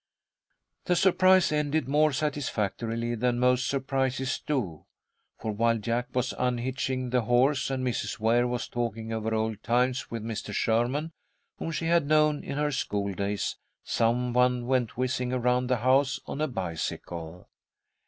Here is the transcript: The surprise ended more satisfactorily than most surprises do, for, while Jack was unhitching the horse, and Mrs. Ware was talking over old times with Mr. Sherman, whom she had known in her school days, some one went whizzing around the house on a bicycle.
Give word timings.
The 0.85 0.95
surprise 0.95 1.51
ended 1.51 1.87
more 1.87 2.11
satisfactorily 2.11 3.13
than 3.13 3.37
most 3.37 3.67
surprises 3.69 4.41
do, 4.43 4.85
for, 5.37 5.51
while 5.51 5.77
Jack 5.77 6.07
was 6.15 6.33
unhitching 6.39 7.11
the 7.11 7.21
horse, 7.21 7.69
and 7.69 7.85
Mrs. 7.85 8.17
Ware 8.17 8.47
was 8.47 8.67
talking 8.67 9.13
over 9.13 9.31
old 9.35 9.61
times 9.61 10.09
with 10.09 10.23
Mr. 10.23 10.55
Sherman, 10.55 11.11
whom 11.59 11.69
she 11.71 11.85
had 11.85 12.07
known 12.07 12.43
in 12.43 12.57
her 12.57 12.71
school 12.71 13.13
days, 13.13 13.57
some 13.83 14.33
one 14.33 14.65
went 14.65 14.97
whizzing 14.97 15.31
around 15.31 15.67
the 15.67 15.77
house 15.77 16.19
on 16.25 16.41
a 16.41 16.47
bicycle. 16.47 17.47